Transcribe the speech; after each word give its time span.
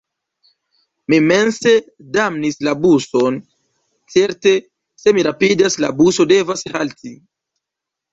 Mi 1.13 1.17
mense 1.31 1.73
damnis 2.15 2.57
la 2.67 2.73
buson: 2.85 3.37
certe, 4.13 4.53
se 5.03 5.13
mi 5.19 5.27
rapidas– 5.29 5.77
la 5.85 5.93
buso 6.01 6.27
devas 6.33 6.65
halti. 6.73 7.13